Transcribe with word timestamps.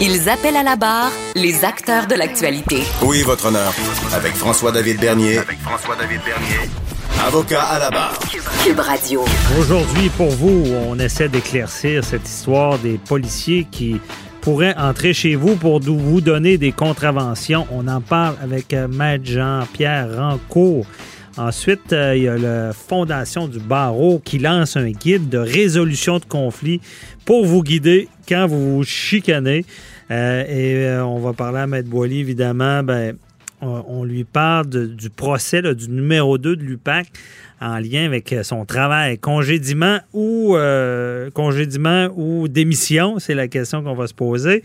Ils 0.00 0.28
appellent 0.28 0.56
à 0.56 0.62
la 0.62 0.76
barre 0.76 1.12
les 1.36 1.64
acteurs 1.64 2.06
de 2.06 2.14
l'actualité. 2.14 2.82
Oui, 3.02 3.22
votre 3.22 3.46
honneur? 3.46 3.72
Avec 4.12 4.34
François-David 4.34 5.00
Bernier. 5.00 5.38
Avec 5.38 5.58
François-David 5.60 6.20
Bernier. 6.24 6.70
Avocat 7.24 7.62
à 7.62 7.78
la 7.78 7.90
barre. 7.90 8.18
Cube 8.64 8.80
Radio. 8.80 9.24
Aujourd'hui, 9.58 10.08
pour 10.16 10.30
vous, 10.30 10.64
on 10.88 10.98
essaie 10.98 11.28
d'éclaircir 11.28 12.04
cette 12.04 12.28
histoire 12.28 12.78
des 12.78 12.98
policiers 12.98 13.66
qui 13.70 14.00
pourraient 14.40 14.76
entrer 14.76 15.14
chez 15.14 15.36
vous 15.36 15.54
pour 15.54 15.80
vous 15.80 16.20
donner 16.20 16.58
des 16.58 16.72
contraventions. 16.72 17.66
On 17.70 17.86
en 17.86 18.00
parle 18.00 18.34
avec 18.42 18.74
euh, 18.74 18.88
Maître 18.88 19.24
Jean-Pierre 19.26 20.08
Rancourt. 20.16 20.86
Ensuite, 21.36 21.92
euh, 21.92 22.16
il 22.16 22.22
y 22.22 22.28
a 22.28 22.36
la 22.36 22.72
Fondation 22.72 23.48
du 23.48 23.58
barreau 23.58 24.20
qui 24.24 24.38
lance 24.38 24.76
un 24.76 24.90
guide 24.90 25.28
de 25.28 25.38
résolution 25.38 26.18
de 26.18 26.24
conflits 26.24 26.80
pour 27.24 27.44
vous 27.44 27.62
guider 27.62 28.08
quand 28.28 28.46
vous 28.46 28.76
vous 28.76 28.84
chicanez. 28.84 29.64
Euh, 30.10 30.44
et 30.46 30.86
euh, 30.86 31.04
on 31.04 31.18
va 31.18 31.32
parler 31.32 31.58
à 31.58 31.66
Maître 31.66 31.88
Boily, 31.88 32.20
évidemment. 32.20 32.84
Ben, 32.84 33.16
on, 33.64 34.04
lui 34.04 34.24
parle 34.24 34.68
du 34.68 35.10
procès 35.10 35.62
du 35.62 35.88
numéro 35.88 36.38
2 36.38 36.56
de 36.56 36.62
l'UPAC 36.62 37.08
en 37.60 37.78
lien 37.78 38.04
avec 38.04 38.32
euh, 38.32 38.42
son 38.42 38.64
travail. 38.64 39.18
Euh, 39.24 41.30
congédiement 41.30 42.08
ou 42.16 42.48
démission, 42.48 43.18
c'est 43.18 43.34
la 43.34 43.48
question 43.48 43.82
qu'on 43.82 43.94
va 43.94 44.06
se 44.06 44.14
poser. 44.14 44.62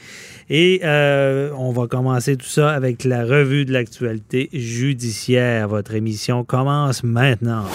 Et 0.49 0.81
euh, 0.83 1.51
on 1.57 1.71
va 1.71 1.87
commencer 1.87 2.35
tout 2.35 2.47
ça 2.47 2.71
avec 2.71 3.03
la 3.03 3.23
revue 3.23 3.65
de 3.65 3.73
l'actualité 3.73 4.49
judiciaire. 4.53 5.67
Votre 5.67 5.95
émission 5.95 6.43
commence 6.43 7.03
maintenant. 7.03 7.65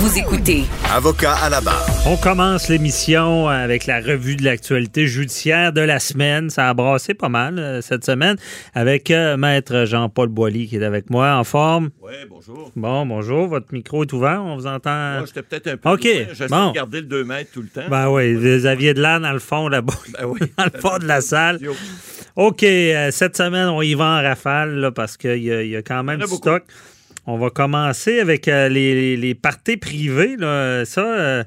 Vous 0.00 0.16
écoutez 0.18 0.62
Avocat 0.94 1.34
à 1.34 1.50
la 1.50 1.60
barre. 1.60 1.84
On 2.06 2.16
commence 2.16 2.68
l'émission 2.68 3.48
avec 3.48 3.86
la 3.86 4.00
revue 4.00 4.36
de 4.36 4.44
l'actualité 4.44 5.06
judiciaire 5.08 5.72
de 5.72 5.80
la 5.80 5.98
semaine. 5.98 6.50
Ça 6.50 6.68
a 6.68 6.74
brassé 6.74 7.14
pas 7.14 7.28
mal 7.28 7.58
euh, 7.58 7.80
cette 7.82 8.04
semaine 8.04 8.36
avec 8.74 9.10
euh, 9.10 9.36
Maître 9.36 9.84
Jean-Paul 9.86 10.28
Boilly 10.28 10.68
qui 10.68 10.76
est 10.76 10.84
avec 10.84 11.10
moi 11.10 11.34
en 11.34 11.42
forme. 11.44 11.90
Oui, 12.00 12.12
bonjour. 12.30 12.70
Bon, 12.76 13.06
bonjour, 13.06 13.48
votre 13.48 13.72
micro 13.72 14.02
est 14.04 14.12
ouvert, 14.12 14.40
on 14.44 14.56
vous 14.56 14.66
entend. 14.66 15.18
Moi, 15.18 15.24
j'étais 15.26 15.42
peut-être 15.42 15.66
un 15.66 15.76
peu. 15.76 15.88
OK. 15.90 16.02
J'essaie 16.02 16.46
bon. 16.48 16.68
de 16.70 16.74
garder 16.74 17.00
le 17.00 17.06
2 17.06 17.24
mètres 17.24 17.50
tout 17.52 17.62
le 17.62 17.68
temps. 17.68 17.88
Ben 17.90 18.08
oui, 18.08 18.34
vous 18.34 18.66
aviez 18.66 18.94
de 18.94 19.02
l'air 19.02 19.20
dans 19.20 19.32
le 19.32 19.38
fond 19.40 19.68
là-bas, 19.68 19.94
Ben 20.18 20.26
oui. 20.26 20.38
dans 20.56 20.64
le 20.72 20.80
fond 20.80 20.98
de 20.98 21.06
la 21.06 21.20
salle. 21.20 21.58
OK, 22.36 22.62
euh, 22.62 23.10
cette 23.10 23.36
semaine, 23.36 23.66
on 23.68 23.82
y 23.82 23.94
va 23.94 24.04
en 24.04 24.22
rafale 24.22 24.76
là, 24.76 24.92
parce 24.92 25.16
qu'il 25.16 25.42
y, 25.42 25.52
a- 25.52 25.62
il 25.62 25.70
y 25.70 25.76
a 25.76 25.82
quand 25.82 26.04
même 26.04 26.18
du 26.20 26.24
beaucoup. 26.26 26.36
stock. 26.36 26.62
On 27.30 27.36
va 27.36 27.50
commencer 27.50 28.20
avec 28.20 28.48
euh, 28.48 28.68
les, 28.68 28.94
les, 28.94 29.16
les 29.18 29.34
parties 29.34 29.76
privées. 29.76 30.36
Là. 30.38 30.84
Ça, 30.86 31.02
euh, 31.04 31.44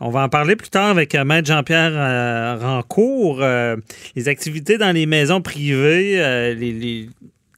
on 0.00 0.10
va 0.10 0.20
en 0.22 0.28
parler 0.28 0.54
plus 0.54 0.68
tard 0.68 0.88
avec 0.90 1.14
euh, 1.14 1.24
Maître 1.24 1.48
Jean-Pierre 1.48 1.92
euh, 1.94 2.56
Rancourt. 2.60 3.38
Euh, 3.42 3.76
les 4.16 4.28
activités 4.28 4.76
dans 4.76 4.92
les 4.94 5.06
maisons 5.06 5.40
privées, 5.40 6.16
les, 6.54 6.72
les- 6.72 7.08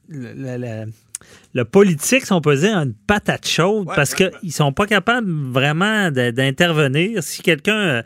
la- 0.09 0.57
la- 0.57 0.85
le 1.53 1.65
politique, 1.65 2.25
si 2.25 2.31
on 2.31 2.39
peut 2.41 2.55
dire, 2.55 2.77
a 2.77 2.83
une 2.83 2.93
patate 2.93 3.47
chaude 3.47 3.87
Ouais, 3.87 3.95
parce 3.95 4.13
qu'ils 4.13 4.51
sont 4.53 4.71
pas 4.71 4.85
capables 4.85 5.29
vraiment 5.51 6.09
d'intervenir. 6.11 7.21
Si 7.23 7.41
quelqu'un 7.41 8.03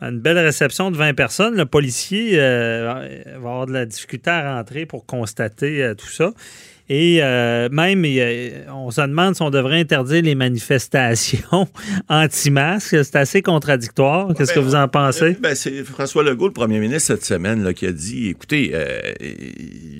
a 0.00 0.08
une 0.08 0.20
belle 0.20 0.38
réception 0.38 0.90
de 0.90 0.96
20 0.96 1.14
personnes, 1.14 1.56
le 1.56 1.66
policier 1.66 2.32
euh, 2.34 2.92
va 3.32 3.36
avoir 3.36 3.66
de 3.66 3.72
la 3.72 3.86
difficulté 3.86 4.30
à 4.30 4.54
rentrer 4.56 4.86
pour 4.86 5.04
constater 5.06 5.82
euh, 5.82 5.94
tout 5.94 6.08
ça. 6.08 6.32
Et 6.92 7.20
euh, 7.22 7.68
même, 7.70 8.04
on 8.74 8.90
se 8.90 9.00
demande 9.00 9.36
si 9.36 9.42
on 9.42 9.50
devrait 9.50 9.78
interdire 9.78 10.22
les 10.22 10.34
manifestations 10.34 11.68
anti-masques. 12.08 12.96
C'est 13.04 13.14
assez 13.14 13.42
contradictoire. 13.42 14.34
Qu'est-ce 14.36 14.52
que 14.52 14.58
Ben, 14.58 14.64
vous 14.66 14.74
en 14.74 14.88
pensez? 14.88 15.36
Ben, 15.40 15.54
c'est 15.54 15.84
François 15.84 16.24
Legault, 16.24 16.48
le 16.48 16.52
premier 16.52 16.80
ministre, 16.80 17.06
cette 17.14 17.24
semaine, 17.24 17.62
là, 17.62 17.72
qui 17.72 17.86
a 17.86 17.92
dit 17.92 18.30
écoutez, 18.30 18.72
euh, 18.74 18.98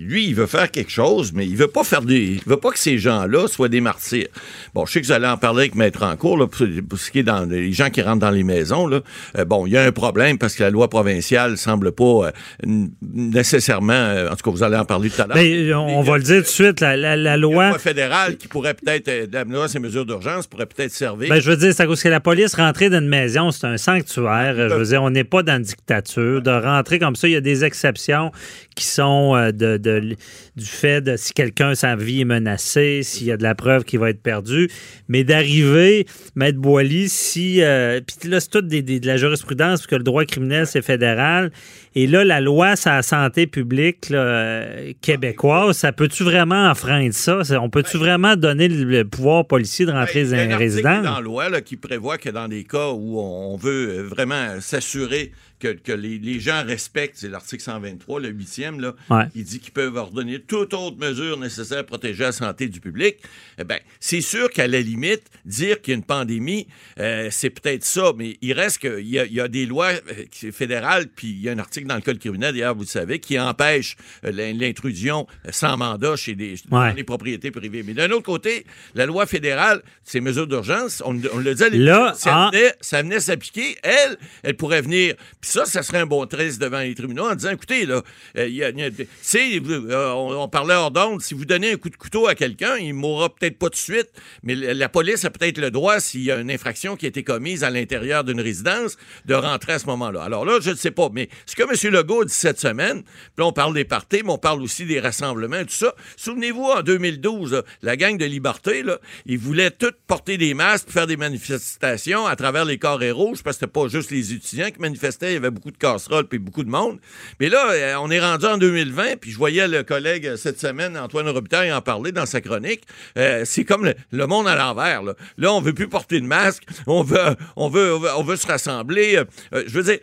lui, 0.03 0.27
il 0.27 0.35
veut 0.35 0.47
faire 0.49 0.69
quelque 0.69 0.91
chose, 0.91 1.33
mais 1.33 1.47
il 1.47 1.57
veut 1.57 1.69
pas 1.69 1.85
faire 1.85 2.03
des. 2.03 2.41
Il 2.41 2.43
veut 2.45 2.57
pas 2.57 2.73
que 2.73 2.79
ces 2.81 2.99
gens-là 2.99 3.47
soient 3.47 3.69
des 3.69 3.81
martyrs. 3.81 4.27
Bon, 4.75 4.85
je 4.85 4.93
sais 4.95 5.01
que 5.01 5.07
vous 5.07 5.13
allez 5.13 5.29
en 5.29 5.37
parler 5.37 5.61
avec 5.61 5.77
Maître 5.77 6.01
Rancourt, 6.01 6.37
là, 6.39 6.49
pour, 6.49 6.67
pour 6.89 6.99
ce 6.99 7.13
qui 7.13 7.21
est 7.21 7.23
dans 7.23 7.49
les 7.49 7.73
gens 7.73 7.91
qui 7.91 8.03
rentrent 8.03 8.19
dans 8.19 8.31
les 8.31 8.43
maisons. 8.43 8.89
Là. 8.89 9.01
Euh, 9.39 9.45
bon, 9.45 9.65
il 9.67 9.75
y 9.75 9.77
a 9.77 9.85
un 9.85 9.93
problème 9.93 10.39
parce 10.39 10.57
que 10.57 10.65
la 10.65 10.71
loi 10.71 10.91
provinciale 10.91 11.57
semble 11.57 11.93
pas 11.93 12.33
euh, 12.67 12.87
nécessairement. 13.15 13.93
euh, 13.93 14.29
en 14.31 14.37
tout 14.37 14.43
cas, 14.45 14.51
vous 14.51 14.63
allez 14.65 14.77
en 14.77 14.85
parler 14.85 15.11
tout 15.11 15.23
à 15.23 15.27
l'heure. 15.27 15.37
Ben, 15.37 15.75
on 15.75 16.03
va 16.03 16.17
le 16.19 16.25
dire 16.25 16.39
tout 16.39 16.43
de 16.43 16.47
suite, 16.49 16.80
la, 16.81 17.37
loi. 17.37 17.79
fédérale 17.79 18.37
qui 18.37 18.49
pourrait 18.49 18.75
peut-être, 18.75 19.09
euh, 19.09 19.27
la 19.33 19.45
loi, 19.45 19.69
ces 19.69 19.79
mesures 19.79 20.05
d'urgence 20.07 20.47
pourraient 20.47 20.67
peut-être 20.67 20.93
servir. 20.93 21.29
Ben, 21.29 21.41
je 21.41 21.51
veux 21.51 21.57
dire, 21.57 21.73
c'est 21.75 21.83
à 21.83 21.87
cause 21.87 22.03
que 22.03 22.09
la 22.09 22.21
police 22.21 22.55
rentrer 22.55 22.91
dans 22.91 22.99
une 23.01 23.09
maison, 23.09 23.51
c'est 23.51 23.67
un 23.67 23.77
sanctuaire. 23.77 24.55
Je 24.69 24.75
veux 24.75 24.85
dire, 24.85 25.03
on 25.03 25.11
n'est 25.11 25.25
pas 25.25 25.43
dans 25.43 25.57
une 25.57 25.63
dictature. 25.63 26.43
De 26.43 26.51
rentrer 26.51 26.99
comme 26.99 27.17
ça, 27.17 27.29
il 27.29 27.33
y 27.33 27.37
a 27.37 27.41
des 27.41 27.65
exceptions 27.65 28.31
qui 28.77 28.85
sont 28.85 29.35
euh, 29.37 29.53
de, 29.53 29.77
de- 29.77 30.17
du 30.57 30.65
fait 30.67 31.01
de 31.01 31.17
si 31.17 31.33
quelqu'un, 31.33 31.75
sa 31.75 31.97
vie 31.97 32.21
est 32.23 32.25
menacée, 32.25 33.01
s'il 33.03 33.27
y 33.27 33.33
a 33.33 33.37
de 33.37 33.43
la 33.43 33.55
preuve 33.55 33.85
qui 33.85 33.97
va 33.97 34.11
être 34.11 34.23
perdue. 34.23 34.69
Mais 35.09 35.25
d'arriver, 35.25 36.07
Maître 36.35 36.59
Boily, 36.59 37.09
si. 37.09 37.63
euh, 37.63 38.01
Puis 38.07 38.29
là, 38.31 38.41
c'est 38.41 38.51
tout 38.51 38.61
des- 38.63 38.83
des- 38.83 39.01
de 39.01 39.07
la 39.07 39.17
jurisprudence, 39.17 39.81
parce 39.81 39.87
que 39.87 39.97
le 39.97 40.03
droit 40.03 40.25
criminel, 40.25 40.67
c'est 40.67 40.83
fédéral. 40.83 41.51
Et 41.95 42.07
là, 42.07 42.25
la 42.25 42.41
loi 42.41 42.77
sur 42.77 42.91
la 42.91 43.03
santé 43.03 43.47
publique 43.47 44.11
là, 44.11 44.19
euh, 44.19 44.93
québécoise, 45.01 45.77
ça 45.77 45.93
peut-tu 45.93 46.23
vraiment 46.23 46.70
enfreindre 46.71 47.15
ça? 47.15 47.45
Ça- 47.45 47.61
On 47.61 47.71
peut-tu 47.71 47.97
vraiment 47.99 48.37
donner 48.37 48.69
le, 48.69 49.05
pouvoir 49.05 49.47
policier 49.47 49.87
de 49.87 49.93
rentrer 49.93 50.25
Ben, 50.25 50.29
il 50.29 50.31
y 50.31 50.35
a 50.41 50.47
dans 50.47 50.55
un 50.55 50.59
les 50.59 50.83
dans 50.83 51.15
la 51.15 51.21
loi 51.21 51.49
là, 51.49 51.61
qui 51.61 51.77
prévoit 51.77 52.19
que 52.19 52.31
dans 52.31 52.49
des 52.49 52.65
cas 52.65 52.89
où 52.91 53.19
on 53.21 53.57
veut 53.57 54.03
vraiment 54.03 54.61
s'assurer 54.61 55.33
que, 55.61 55.69
que 55.69 55.93
les, 55.93 56.19
les 56.19 56.41
gens 56.41 56.65
respectent, 56.65 57.17
c'est 57.19 57.29
l'article 57.29 57.63
123, 57.63 58.21
le 58.21 58.29
huitième, 58.31 58.81
là, 58.81 58.95
Ouais. 59.11 59.25
qui 59.33 59.43
dit 59.45 59.61
qu'ils 59.61 59.73
peuvent 59.73 59.97
ordonner 59.97 60.41
toute 60.41 60.75
autre 60.75 60.97
mesure 60.99 61.39
nécessaire 61.39 61.79
pour 61.87 61.99
protéger 61.99 62.25
la 62.25 62.33
santé 62.33 62.67
du 62.69 62.81
public. 62.81 63.17
Eh 63.59 63.65
ben, 63.65 63.79
c'est 64.01 64.21
sûr 64.21 64.51
qu'à 64.51 64.67
la 64.67 64.81
limite, 64.81 65.23
dire 65.45 65.81
qu'il 65.81 65.93
y 65.93 65.95
a 65.95 65.99
une 65.99 66.05
pandémie, 66.05 66.67
euh, 66.99 67.29
c'est 67.31 67.51
peut-être 67.51 67.85
ça, 67.85 68.13
mais 68.17 68.39
il 68.41 68.53
reste 68.53 68.79
qu'il 68.79 69.07
y, 69.07 69.13
y 69.13 69.41
a 69.41 69.49
des 69.49 69.67
lois 69.67 69.91
euh, 69.93 70.51
fédérales, 70.53 71.07
puis 71.15 71.29
il 71.29 71.41
y 71.43 71.49
a 71.49 71.53
un 71.53 71.59
article 71.59 71.87
dans 71.87 71.95
le 71.97 72.01
Code 72.01 72.19
criminel, 72.19 72.53
d'ailleurs, 72.55 72.75
vous 72.75 72.83
le 72.83 72.87
savez, 72.87 73.19
qui 73.21 73.39
empêche 73.39 73.97
euh, 74.25 74.33
l'in- 74.33 74.55
l'intrusion 74.55 75.27
sans 75.51 75.77
mandat 75.77 76.17
chez 76.17 76.35
des, 76.35 76.55
dans 76.71 76.89
les 76.95 77.05
propriétés 77.05 77.51
privées. 77.51 77.83
Mais 77.83 77.95
d'un 77.95 78.11
autre 78.11 78.23
côté, 78.25 78.65
la 78.95 79.07
loi 79.07 79.27
fédérale, 79.27 79.83
ces 80.05 80.21
mesures 80.21 80.47
d'urgence, 80.47 81.03
on, 81.05 81.21
on 81.35 81.39
le 81.39 81.55
dit 81.55 81.63
à 81.65 81.69
Là, 81.69 81.77
l'époque, 82.05 82.19
ça, 82.19 82.49
venait, 82.53 82.73
ça 82.81 83.03
venait 83.03 83.21
s'appliquer, 83.21 83.77
elle, 83.83 84.17
elle 84.43 84.57
pourrait 84.57 84.83
venir. 84.83 85.15
Puis 85.41 85.50
ça, 85.51 85.65
ça 85.65 85.83
serait 85.83 85.99
un 85.99 86.07
bon 86.07 86.27
test 86.27 86.61
devant 86.61 86.81
les 86.81 86.95
tribunaux 86.95 87.29
en 87.29 87.35
disant, 87.35 87.51
écoutez, 87.51 87.87
là, 87.87 88.03
euh, 88.37 88.49
y 88.49 88.63
a- 88.63 88.71
euh, 88.71 90.11
on, 90.13 90.49
parlait 90.49 90.75
hors 90.75 90.91
d'onde, 90.91 91.23
si 91.23 91.35
vous 91.35 91.45
donnez 91.45 91.73
un 91.73 91.77
coup 91.77 91.91
de 91.91 91.97
couteau 91.97 92.27
à 92.27 92.35
quelqu'un, 92.35 92.77
il 92.77 92.95
mourra 92.95 93.29
peut-être 93.29 93.59
pas 93.59 93.67
tout 93.67 93.73
de 93.73 93.77
suite, 93.77 94.09
mais 94.43 94.55
la, 94.55 94.89
police 94.89 95.25
a 95.25 95.31
peut-être 95.31 95.59
le 95.59 95.71
droit, 95.71 96.01
s'il 96.01 96.23
y 96.23 96.31
a 96.31 96.37
une 96.37 96.51
infraction 96.51 96.97
qui 96.97 97.07
a 97.07 97.09
été 97.09 97.23
commise 97.23 97.65
à 97.65 97.71
l'intérieur 97.71 98.25
d'une 98.25 98.41
résidence, 98.41 98.97
de 99.27 99.35
rentrer 99.35 99.73
à 99.73 99.79
ce 99.79 99.87
moment-là. 99.87 100.23
Alors 100.23 100.45
là, 100.45 100.59
je 100.61 100.71
ne 100.71 100.77
sais 100.77 100.91
pas, 100.91 101.09
mais 101.13 101.29
ce 101.47 101.57
que 101.57 101.63
M. 101.63 101.93
Legault 101.93 102.25
dit 102.25 102.33
cette 102.33 102.61
semaine, 102.61 103.03
puis 103.37 103.45
on 103.45 103.53
parle 103.53 103.75
des 103.75 103.85
parties, 103.85 104.23
mais 104.25 104.31
on 104.31 104.39
parle 104.39 104.63
aussi 104.63 104.85
des 104.85 105.01
rassemblements, 105.01 105.63
tout 105.63 105.71
ça. 105.71 105.95
Souvenez-vous, 106.17 106.65
en 106.65 106.83
2012, 106.83 107.53
là, 107.53 107.63
la 107.83 107.97
gang 107.97 108.17
de 108.17 108.25
Liberté, 108.25 108.83
là, 108.83 108.99
ils 109.27 109.39
voulaient 109.39 109.71
tous 109.71 109.93
porter 110.07 110.39
des 110.39 110.55
masques, 110.55 110.87
puis 110.87 110.95
faire 110.95 111.07
des 111.07 111.17
manifestations 111.17 112.27
à 112.27 112.37
travers 112.37 112.65
les 112.65 112.79
carrés 112.79 113.11
rouges, 113.11 113.43
parce 113.43 113.57
que 113.57 113.67
c'était 113.67 113.73
pas 113.73 113.89
juste 113.89 114.11
les 114.11 114.33
étudiants 114.33 114.71
qui 114.71 114.81
manifestaient, 114.81 115.40
avait 115.41 115.51
beaucoup 115.51 115.71
de 115.71 115.77
casseroles 115.77 116.27
puis 116.27 116.39
beaucoup 116.39 116.65
de 116.65 116.71
monde. 116.71 116.99
Mais 117.41 117.49
là, 117.49 117.71
euh, 117.71 117.95
on 118.01 118.11
est 118.11 118.21
rendu 118.21 118.47
en 118.47 118.59
2020, 118.59 119.17
puis 119.21 119.31
je 119.31 119.37
voyais 119.37 119.67
le 119.69 119.83
collègue 119.83 120.27
euh, 120.27 120.37
cette 120.37 120.61
semaine, 120.61 120.97
Antoine 120.97 121.29
Robitaille, 121.29 121.73
en 121.73 121.81
parler 121.81 122.13
dans 122.13 122.27
sa 122.27 122.41
chronique. 122.41 122.83
Euh, 123.17 123.43
c'est 123.45 123.65
comme 123.65 123.85
le, 123.85 123.95
le 124.13 124.27
monde 124.27 124.49
à 124.49 124.57
l'envers. 124.57 125.03
Là. 125.03 125.15
là, 125.39 125.53
on 125.53 125.61
veut 125.61 125.73
plus 125.73 125.89
porter 125.89 126.21
de 126.21 126.27
masque, 126.27 126.65
on 126.87 127.03
veut, 127.03 127.19
on 127.57 127.69
veut, 127.69 127.95
on 127.95 127.99
veut, 127.99 128.11
on 128.17 128.23
veut 128.23 128.37
se 128.37 128.47
rassembler. 128.47 129.17
Euh, 129.53 129.65
je 129.67 129.73
veux 129.73 129.83
dire, 129.83 129.99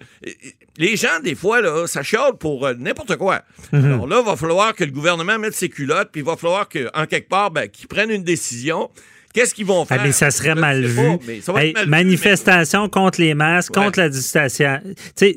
les 0.77 0.95
gens, 0.95 1.19
des 1.23 1.35
fois, 1.35 1.61
là, 1.61 1.87
ça 1.87 2.03
chiale 2.03 2.37
pour 2.39 2.65
euh, 2.65 2.73
n'importe 2.77 3.15
quoi. 3.17 3.41
Alors 3.73 4.07
là, 4.07 4.21
il 4.21 4.25
va 4.25 4.35
falloir 4.35 4.73
que 4.75 4.83
le 4.83 4.91
gouvernement 4.91 5.39
mette 5.39 5.53
ses 5.53 5.69
culottes, 5.69 6.09
puis 6.11 6.21
il 6.21 6.25
va 6.25 6.37
falloir 6.37 6.69
qu'en 6.69 7.05
quelque 7.05 7.29
part, 7.29 7.51
ben, 7.51 7.67
qu'ils 7.67 7.87
prennent 7.87 8.11
une 8.11 8.23
décision. 8.23 8.89
Qu'est-ce 9.33 9.53
qu'ils 9.53 9.65
vont 9.65 9.83
Ah, 9.83 9.85
faire? 9.95 10.03
mais 10.03 10.11
ça 10.11 10.31
serait 10.31 10.55
Je 10.55 10.59
mal 10.59 10.83
vu. 10.85 11.17
pas, 11.45 11.61
Hey, 11.61 11.73
manifestation 11.85 12.89
contre 12.89 13.21
les 13.21 13.33
masques, 13.33 13.75
Ouais. 13.77 13.83
contre 13.85 13.99
la 13.99 14.09
distanciation. 14.09 14.81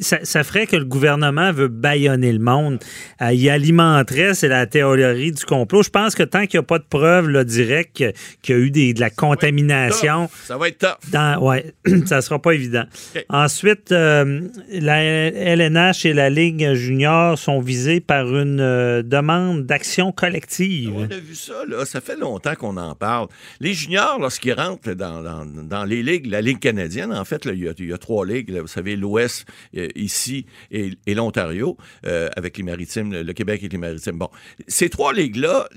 Ça, 0.01 0.19
ça 0.23 0.45
ferait 0.45 0.67
que 0.67 0.77
le 0.77 0.85
gouvernement 0.85 1.53
veut 1.53 1.69
baïonner 1.69 2.33
le 2.33 2.39
monde. 2.39 2.79
Euh, 3.21 3.33
il 3.33 3.49
alimenterait, 3.51 4.35
c'est 4.35 4.49
la 4.49 4.67
théorie 4.67 5.33
du 5.33 5.45
complot. 5.45 5.83
Je 5.83 5.91
pense 5.91 6.15
que 6.15 6.23
tant 6.23 6.47
qu'il 6.47 6.59
n'y 6.59 6.65
a 6.65 6.67
pas 6.67 6.79
de 6.79 6.85
preuves 6.89 7.45
directes 7.45 8.03
qu'il 8.43 8.55
y 8.57 8.59
a 8.59 8.61
eu 8.61 8.71
des- 8.71 8.95
de 8.95 9.01
la 9.01 9.09
ça 9.09 9.15
contamination. 9.17 10.31
Ça 10.45 10.57
va 10.57 10.69
être 10.69 10.79
tough. 10.79 11.11
dans, 11.11 11.39
ouais, 11.43 11.75
ça 12.07 12.23
sera 12.23 12.41
pas 12.41 12.53
évident. 12.53 12.85
Ensuite, 13.29 13.93
euh, 13.93 14.41
la 14.71 15.03
LNH 15.03 16.07
et 16.07 16.13
la 16.13 16.31
Ligue 16.31 16.75
junior 16.75 17.39
sont 17.39 17.61
visés 17.61 18.01
par 18.01 18.27
une 18.35 18.61
euh, 18.61 19.03
demande 19.03 19.67
d'action 19.67 20.13
collective. 20.13 20.93
On 20.95 21.05
a 21.05 21.17
vu 21.19 21.35
ça, 21.35 21.53
là. 21.69 21.85
Ça 21.85 22.01
fait 22.01 22.17
longtemps 22.17 22.55
qu'on 22.55 22.77
en 22.77 22.95
parle. 22.95 23.29
Les 23.61 23.75
juniors, 23.81 24.19
lorsqu'ils 24.19 24.53
rentrent 24.53 24.93
dans, 24.93 25.85
les 25.85 26.03
ligues, 26.03 26.27
la 26.27 26.41
Ligue 26.41 26.59
canadienne, 26.59 27.13
en 27.13 27.25
fait, 27.25 27.47
il, 27.47 27.59
y 27.59 27.93
a, 27.93 27.99
trois 27.99 28.27
ligues. 28.27 28.53
vous 28.53 28.67
savez, 28.67 28.97
l'Ouest, 28.97 29.47
euh, 29.77 29.89
ici, 29.95 30.47
et, 30.71 30.97
l'Ontario, 31.09 31.77
euh, 32.07 32.29
avec 32.37 32.57
les 32.59 32.63
maritimes, 32.63 33.13
le, 33.13 33.33
Québec 33.33 33.63
et 33.63 33.69
les 33.69 33.79
maritimes. 33.79 34.19
Bon, 34.19 34.31
ces 34.69 34.89
trois 34.89 35.13
ligues-là, 35.13 35.69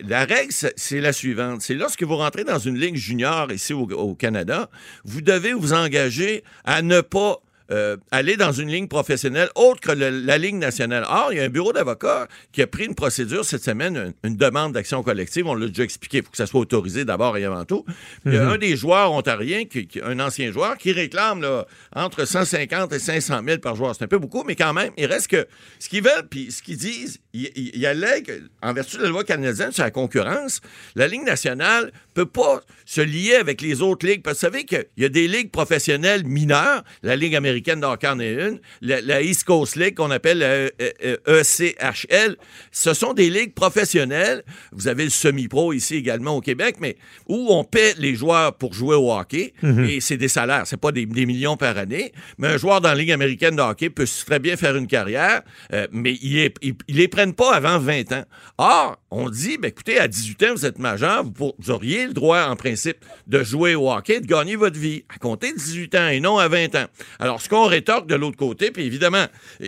la 0.00 0.24
règle, 0.24 0.52
c'est 0.52 1.00
la 1.00 1.12
suivante. 1.12 1.62
C'est 1.62 1.74
lorsque 1.74 2.02
vous 2.02 2.16
rentrez 2.16 2.44
dans 2.44 2.58
une 2.58 2.78
ligue 2.78 2.96
junior 2.96 3.50
ici 3.52 3.72
au 3.72 4.14
Canada, 4.14 4.68
vous 5.04 5.20
devez 5.20 5.52
vous 5.52 5.72
engager 5.72 6.44
à 6.64 6.82
ne 6.82 7.00
pas 7.00 7.40
euh, 7.72 7.96
aller 8.10 8.36
dans 8.36 8.52
une 8.52 8.68
ligne 8.70 8.86
professionnelle 8.86 9.48
autre 9.54 9.80
que 9.80 9.92
le- 9.92 10.10
la 10.10 10.38
ligne 10.38 10.58
nationale. 10.58 11.04
Or, 11.08 11.32
il 11.32 11.38
y 11.38 11.40
a 11.40 11.44
un 11.44 11.48
bureau 11.48 11.72
d'avocats 11.72 12.28
qui 12.52 12.60
a 12.62 12.66
pris 12.66 12.84
une 12.84 12.94
procédure 12.94 13.44
cette 13.44 13.64
semaine, 13.64 13.96
une, 13.96 14.30
une 14.30 14.36
demande 14.36 14.72
d'action 14.74 15.02
collective. 15.02 15.46
On 15.46 15.54
l'a 15.54 15.68
déjà 15.68 15.82
expliqué. 15.84 16.18
Il 16.18 16.24
faut 16.24 16.30
que 16.30 16.36
ça 16.36 16.46
soit 16.46 16.60
autorisé 16.60 17.04
d'abord 17.04 17.36
et 17.38 17.44
avant 17.44 17.64
tout. 17.64 17.84
Il 18.26 18.34
y 18.34 18.36
a 18.36 18.46
un 18.48 18.58
des 18.58 18.76
joueurs 18.76 19.12
ontariens, 19.12 19.64
qui, 19.64 19.86
qui- 19.86 20.00
un 20.02 20.20
ancien 20.20 20.52
joueur, 20.52 20.76
qui 20.76 20.92
réclame 20.92 21.40
là, 21.40 21.66
entre 21.96 22.24
150 22.26 22.92
et 22.92 22.98
500 22.98 23.40
000 23.46 23.58
par 23.58 23.74
joueur. 23.74 23.94
C'est 23.96 24.04
un 24.04 24.08
peu 24.08 24.18
beaucoup, 24.18 24.44
mais 24.46 24.54
quand 24.56 24.74
même, 24.74 24.92
il 24.98 25.06
reste 25.06 25.28
que 25.28 25.46
ce 25.78 25.88
qu'ils 25.88 26.02
veulent, 26.02 26.28
puis 26.30 26.52
ce 26.52 26.62
qu'ils 26.62 26.76
disent, 26.76 27.18
il, 27.32 27.50
il, 27.56 27.70
il 27.76 27.86
allègue, 27.86 28.42
en 28.62 28.72
vertu 28.74 28.98
de 28.98 29.02
la 29.04 29.08
loi 29.08 29.24
canadienne 29.24 29.72
sur 29.72 29.82
la 29.84 29.90
concurrence, 29.90 30.60
la 30.94 31.08
Ligue 31.08 31.24
nationale 31.24 31.90
peut 32.14 32.26
pas 32.26 32.60
se 32.84 33.00
lier 33.00 33.36
avec 33.36 33.60
les 33.62 33.80
autres 33.80 34.06
ligues. 34.06 34.22
Parce 34.22 34.38
que 34.40 34.46
vous 34.46 34.52
savez 34.52 34.64
qu'il 34.66 34.84
y 34.98 35.04
a 35.04 35.08
des 35.08 35.26
ligues 35.28 35.50
professionnelles 35.50 36.24
mineures. 36.26 36.82
La 37.02 37.16
Ligue 37.16 37.34
américaine 37.34 37.61
de 37.62 37.86
hockey 37.86 38.06
en 38.08 38.18
est 38.20 38.32
une. 38.34 38.60
La, 38.80 39.00
la 39.00 39.22
East 39.22 39.44
Coast 39.44 39.76
League, 39.76 39.94
qu'on 39.94 40.10
appelle 40.10 40.38
la 40.38 40.46
euh, 40.46 40.68
euh, 41.04 41.16
ECHL, 41.26 42.36
ce 42.70 42.94
sont 42.94 43.12
des 43.14 43.30
ligues 43.30 43.54
professionnelles. 43.54 44.42
Vous 44.72 44.88
avez 44.88 45.04
le 45.04 45.10
semi-pro 45.10 45.72
ici 45.72 45.96
également 45.96 46.36
au 46.36 46.40
Québec, 46.40 46.76
mais 46.80 46.96
où 47.28 47.48
on 47.50 47.64
paie 47.64 47.94
les 47.98 48.14
joueurs 48.14 48.54
pour 48.54 48.74
jouer 48.74 48.96
au 48.96 49.12
hockey. 49.12 49.52
Et 49.88 50.00
c'est 50.00 50.16
des 50.16 50.28
salaires. 50.28 50.62
C'est 50.66 50.76
pas 50.80 50.92
des, 50.92 51.06
des 51.06 51.26
millions 51.26 51.56
par 51.56 51.76
année. 51.78 52.12
Mais 52.38 52.48
un 52.48 52.56
joueur 52.58 52.80
dans 52.80 52.88
la 52.90 52.94
Ligue 52.94 53.12
américaine 53.12 53.56
de 53.56 53.62
hockey 53.62 53.90
peut 53.90 54.06
très 54.26 54.38
bien 54.38 54.56
faire 54.56 54.76
une 54.76 54.86
carrière, 54.86 55.42
euh, 55.72 55.86
mais 55.92 56.14
ils 56.22 56.50
ils- 56.62 56.74
ils 56.88 56.96
les 56.96 57.08
prennent 57.08 57.34
pas 57.34 57.54
avant 57.54 57.78
20 57.78 58.12
ans. 58.12 58.24
Or, 58.58 58.96
on 59.10 59.28
dit, 59.30 59.58
ben, 59.58 59.68
écoutez, 59.68 59.98
à 59.98 60.08
18 60.08 60.42
ans, 60.44 60.52
vous 60.54 60.66
êtes 60.66 60.78
majeur, 60.78 61.24
vous, 61.24 61.30
pour- 61.32 61.54
vous 61.58 61.70
auriez 61.70 62.06
le 62.06 62.12
droit, 62.12 62.44
en 62.44 62.56
principe, 62.56 62.98
de 63.26 63.42
jouer 63.42 63.74
au 63.74 63.90
hockey, 63.90 64.20
de 64.20 64.26
gagner 64.26 64.56
votre 64.56 64.78
vie, 64.78 65.04
à 65.14 65.18
compter 65.18 65.52
de 65.52 65.58
18 65.58 65.94
ans 65.94 66.08
et 66.08 66.20
non 66.20 66.38
à 66.38 66.48
20 66.48 66.74
ans. 66.74 66.86
Alors, 67.18 67.40
ce 67.40 67.48
qu'on 67.52 67.66
rétorque 67.66 68.06
de 68.06 68.14
l'autre 68.14 68.38
côté, 68.38 68.70
puis 68.70 68.84
évidemment, 68.84 69.26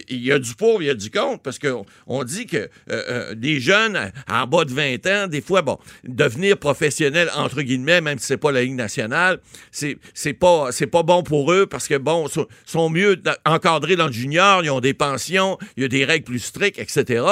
il 0.09 0.25
y 0.25 0.33
a 0.33 0.39
du 0.39 0.55
pour, 0.55 0.83
il 0.83 0.87
y 0.87 0.91
a 0.91 0.95
du 0.95 1.11
contre, 1.11 1.43
parce 1.43 1.59
qu'on 1.59 1.85
on 2.07 2.25
dit 2.25 2.47
que 2.47 2.57
euh, 2.57 2.69
euh, 2.89 3.35
des 3.35 3.61
jeunes 3.61 4.11
en 4.27 4.47
bas 4.47 4.65
de 4.65 4.73
20 4.73 5.07
ans, 5.07 5.27
des 5.27 5.43
fois, 5.43 5.61
bon, 5.61 5.77
devenir 6.03 6.57
professionnel, 6.57 7.29
entre 7.37 7.61
guillemets, 7.61 8.01
même 8.01 8.19
si 8.19 8.25
c'est 8.25 8.39
pas 8.39 8.53
la 8.53 8.63
Ligue 8.63 8.75
nationale, 8.75 9.39
c'est 9.71 10.33
pas, 10.33 10.71
pas 10.91 11.03
bon 11.03 11.23
pour 11.23 11.53
eux, 11.53 11.67
parce 11.67 11.87
que, 11.87 11.99
bon, 11.99 12.27
sont, 12.27 12.47
sont 12.65 12.89
mieux 12.89 13.21
encadrés 13.45 13.97
dans 13.97 14.07
le 14.07 14.13
junior, 14.15 14.65
ils 14.65 14.71
ont 14.71 14.81
des 14.81 14.95
pensions, 14.95 15.59
il 15.77 15.83
y 15.83 15.85
a 15.85 15.89
des 15.89 16.07
règles 16.07 16.25
plus 16.25 16.39
strictes, 16.39 16.79
etc. 16.79 17.23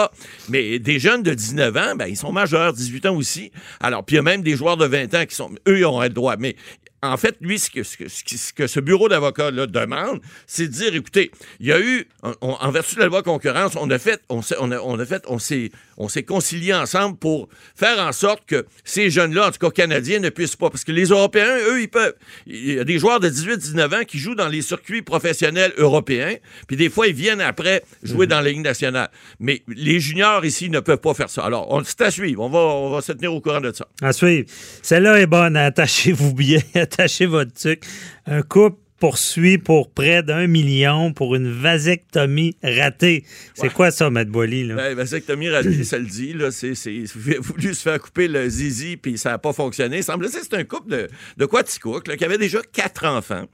Mais 0.50 0.78
des 0.78 0.98
jeunes 0.98 1.22
de 1.22 1.32
19 1.32 1.76
ans, 1.78 1.96
ben, 1.96 2.08
ils 2.08 2.16
sont 2.18 2.30
majeurs, 2.30 2.74
18 2.74 3.06
ans 3.06 3.16
aussi. 3.16 3.52
Alors, 3.80 4.04
puis 4.04 4.16
il 4.16 4.18
y 4.18 4.20
a 4.20 4.22
même 4.22 4.42
des 4.42 4.54
joueurs 4.54 4.76
de 4.76 4.84
20 4.84 5.14
ans 5.14 5.24
qui 5.24 5.34
sont, 5.34 5.50
eux, 5.66 5.78
ils 5.78 5.86
ont 5.86 6.02
le 6.02 6.10
droit. 6.10 6.36
Mais 6.38 6.56
en 7.02 7.16
fait, 7.16 7.36
lui, 7.40 7.58
ce 7.58 7.68
que 7.70 7.82
ce, 7.82 7.96
que- 7.96 8.80
bureau 8.80 9.08
d'avocats-là 9.08 9.66
demande, 9.66 10.20
c'est 10.46 10.68
de 10.68 10.72
dire, 10.72 10.94
écoutez, 10.94 11.30
il 11.60 11.66
y 11.66 11.72
a 11.72 11.80
eu, 11.80 12.06
on- 12.22 12.34
on- 12.40 12.52
en 12.54 12.70
vertu 12.70 12.94
de 12.94 13.00
la 13.00 13.06
loi 13.06 13.22
concurrence, 13.22 13.72
on 13.76 13.90
a 13.90 13.98
fait, 13.98 14.20
on, 14.28 14.40
a, 14.40 14.78
on 14.78 14.98
a 14.98 15.04
fait, 15.04 15.22
on 15.28 15.38
s'est, 15.38 15.70
on 15.96 16.08
s'est 16.08 16.22
concilié 16.22 16.72
ensemble 16.74 17.16
pour 17.16 17.48
faire 17.76 17.98
en 18.00 18.12
sorte 18.12 18.44
que 18.46 18.66
ces 18.84 19.10
jeunes-là, 19.10 19.48
en 19.48 19.50
tout 19.50 19.58
cas 19.58 19.70
canadiens, 19.70 20.20
ne 20.20 20.30
puissent 20.30 20.56
pas. 20.56 20.70
Parce 20.70 20.84
que 20.84 20.92
les 20.92 21.06
Européens, 21.06 21.56
eux, 21.68 21.80
ils 21.82 21.88
peuvent. 21.88 22.14
Il 22.46 22.72
y 22.74 22.78
a 22.78 22.84
des 22.84 22.98
joueurs 22.98 23.20
de 23.20 23.28
18-19 23.28 23.94
ans 23.94 24.04
qui 24.04 24.18
jouent 24.18 24.34
dans 24.34 24.48
les 24.48 24.62
circuits 24.62 25.02
professionnels 25.02 25.72
européens, 25.78 26.34
puis 26.66 26.76
des 26.76 26.88
fois, 26.90 27.06
ils 27.08 27.14
viennent 27.14 27.40
après 27.40 27.82
jouer 28.02 28.26
dans 28.26 28.40
la 28.40 28.48
Ligue 28.50 28.62
nationale. 28.62 29.10
Mais 29.40 29.62
les 29.68 30.00
juniors 30.00 30.44
ici 30.44 30.70
ne 30.70 30.80
peuvent 30.80 30.98
pas 30.98 31.14
faire 31.14 31.30
ça. 31.30 31.44
Alors, 31.44 31.70
on, 31.72 31.82
c'est 31.84 32.00
à 32.02 32.10
suivre. 32.10 32.42
On 32.42 32.48
va, 32.48 32.58
on 32.58 32.90
va 32.90 33.00
se 33.02 33.12
tenir 33.12 33.32
au 33.34 33.40
courant 33.40 33.60
de 33.60 33.72
ça. 33.72 33.86
À 34.00 34.12
suivre. 34.12 34.46
Celle-là 34.82 35.20
est 35.20 35.26
bonne. 35.26 35.56
Attachez-vous 35.56 36.32
bien. 36.34 36.60
Attachez 36.92 37.26
votre 37.26 37.52
truc. 37.52 37.84
Un 38.26 38.42
couple 38.42 38.81
poursuit 39.06 39.58
pour 39.58 39.90
près 39.90 40.22
d'un 40.22 40.46
million 40.46 41.12
pour 41.12 41.34
une 41.34 41.50
vasectomie 41.50 42.54
ratée. 42.62 43.24
C'est 43.52 43.72
quoi 43.72 43.90
ça, 43.90 44.10
Matt 44.10 44.28
Boily? 44.28 44.62
Là? 44.62 44.76
Ben, 44.76 44.94
vasectomie 44.94 45.48
ratée, 45.50 45.82
ça 45.82 45.98
le 45.98 46.04
dit. 46.04 46.32
Là, 46.34 46.52
c'est, 46.52 46.76
c'est, 46.76 46.94
il 46.94 47.06
a 47.36 47.40
voulu 47.40 47.74
se 47.74 47.82
faire 47.82 47.98
couper 48.00 48.28
le 48.28 48.48
zizi, 48.48 48.96
puis 48.96 49.18
ça 49.18 49.30
n'a 49.30 49.38
pas 49.38 49.52
fonctionné. 49.52 49.96
Il 49.96 50.04
semble 50.04 50.26
que 50.26 50.30
c'est 50.30 50.54
un 50.54 50.62
couple 50.62 50.90
de, 50.92 51.08
de 51.36 51.46
Quaticook, 51.46 52.06
là, 52.06 52.16
qui 52.16 52.24
avait 52.24 52.38
déjà 52.38 52.60
quatre 52.72 53.04
enfants. 53.04 53.46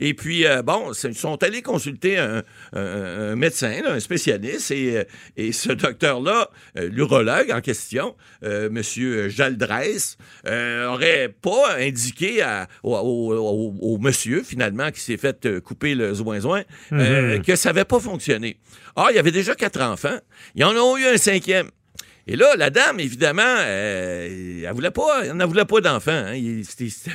Et 0.00 0.12
puis, 0.12 0.44
euh, 0.44 0.62
bon, 0.62 0.90
ils 1.04 1.14
sont 1.14 1.40
allés 1.40 1.62
consulter 1.62 2.18
un, 2.18 2.42
un- 2.72 3.30
un 3.32 3.36
médecin, 3.36 3.80
là, 3.84 3.92
un 3.92 4.00
spécialiste, 4.00 4.72
et, 4.72 4.96
euh, 4.98 5.04
et 5.36 5.52
ce 5.52 5.70
docteur-là, 5.70 6.50
euh, 6.78 6.88
l'urologue 6.92 7.52
en 7.52 7.60
question, 7.60 8.16
euh, 8.42 8.68
M. 8.68 9.28
Jaldresse, 9.30 10.18
euh, 10.48 10.88
aurait 10.88 11.28
pas 11.40 11.76
indiqué 11.78 12.42
à- 12.42 12.66
au, 12.82 12.92
au- 12.96 13.34
au- 13.36 13.94
au 13.94 13.98
monsieur, 13.98 14.42
finalement, 14.42 14.90
qui 14.96 15.02
s'est 15.02 15.16
fait 15.16 15.46
euh, 15.46 15.60
couper 15.60 15.94
le 15.94 16.14
zoin-zoin, 16.14 16.62
euh, 16.92 17.38
que 17.40 17.54
ça 17.54 17.68
n'avait 17.68 17.84
pas 17.84 18.00
fonctionné. 18.00 18.58
Or, 18.96 19.10
il 19.10 19.16
y 19.16 19.18
avait 19.18 19.30
déjà 19.30 19.54
quatre 19.54 19.80
enfants. 19.80 20.18
Ils 20.54 20.64
en 20.64 20.74
ont 20.74 20.96
eu 20.96 21.04
un 21.04 21.16
cinquième. 21.18 21.70
Et 22.28 22.34
là, 22.34 22.56
la 22.56 22.70
dame, 22.70 22.98
évidemment, 22.98 23.42
euh, 23.44 24.64
elle 24.66 24.72
voulait 24.72 24.90
pas, 24.90 25.24
elle 25.24 25.34
n'en 25.34 25.46
voulait 25.46 25.64
pas 25.64 25.80
d'enfants. 25.80 26.10
Hein. 26.10 26.32
Elle 26.32 26.62